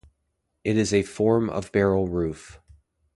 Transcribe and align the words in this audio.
It 0.63 0.77
is 0.77 0.95
a 0.95 1.03
form 1.03 1.47
of 1.47 1.71
barrel 1.71 2.07
roof. 2.07 2.59